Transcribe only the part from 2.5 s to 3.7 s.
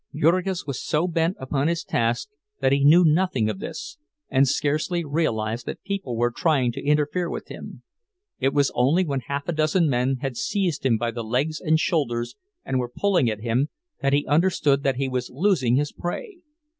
that he knew nothing of